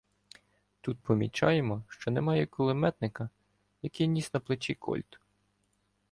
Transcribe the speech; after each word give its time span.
Тут 0.81 0.99
помічаємо, 1.01 1.83
що 1.87 2.11
немає 2.11 2.45
кулеметника, 2.45 3.29
який 3.81 4.07
ніс 4.07 4.33
на 4.33 4.39
плечі 4.39 4.73
"Кольт". 4.75 5.19